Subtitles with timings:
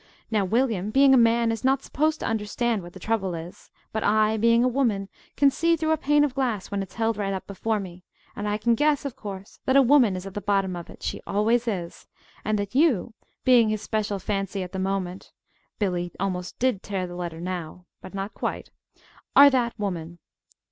[0.31, 3.69] Now William, being a man, is not supposed to understand what the trouble is.
[3.91, 7.17] But I, being a woman, can see through a pane of glass when it's held
[7.17, 8.03] right up before me;
[8.35, 11.03] and I can guess, of course, that a woman is at the bottom of it
[11.03, 12.07] she always is!
[12.43, 15.33] and that you, being his special fancy at the moment"
[15.77, 18.71] (Billy almost did tear the letter now but not quite),
[19.35, 20.17] "are that woman.